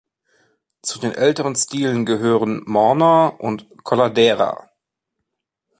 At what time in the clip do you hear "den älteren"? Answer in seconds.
0.97-1.55